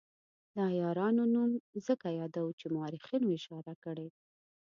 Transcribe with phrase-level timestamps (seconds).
[0.55, 1.51] د عیارانو نوم
[1.87, 4.07] ځکه یادوو چې مورخینو اشاره کړې.